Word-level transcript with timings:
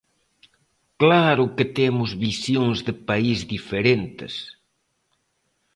¡Claro 1.01 1.45
que 1.55 1.65
temos 1.79 2.09
visións 2.27 2.77
de 2.87 2.93
país 3.09 3.39
diferentes! 3.53 4.33